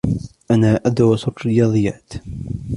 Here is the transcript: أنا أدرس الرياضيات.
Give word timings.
أنا 0.51 0.75
أدرس 0.85 1.27
الرياضيات. 1.27 2.13